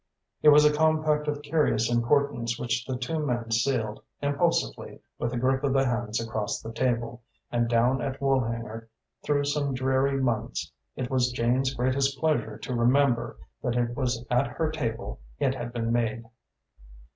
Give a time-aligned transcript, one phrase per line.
[0.41, 5.37] It was a compact of curious importance which the two men sealed impulsively with a
[5.37, 8.87] grip of the hands across the table, and down at Woolhanger,
[9.21, 14.47] through some dreary months, it was Jane's greatest pleasure to remember that it was at
[14.47, 16.23] her table it had been made.